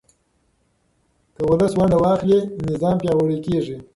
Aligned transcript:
که 1.35 1.41
ولس 1.49 1.73
ونډه 1.77 1.97
واخلي، 2.03 2.39
نظام 2.69 2.95
پیاوړی 3.01 3.37
کېږي. 3.45 3.77